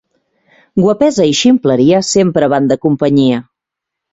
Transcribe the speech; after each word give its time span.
Guapesa 0.85 1.27
i 1.31 1.35
ximpleria 1.41 2.01
sempre 2.09 2.51
van 2.55 2.73
de 2.73 2.79
companyia. 2.87 3.45